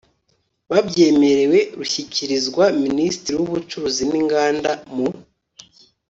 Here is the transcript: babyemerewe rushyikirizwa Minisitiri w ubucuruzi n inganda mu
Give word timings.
babyemerewe 0.69 1.59
rushyikirizwa 1.77 2.63
Minisitiri 2.83 3.35
w 3.39 3.43
ubucuruzi 3.47 4.03
n 4.11 4.13
inganda 4.21 4.71
mu 4.95 5.07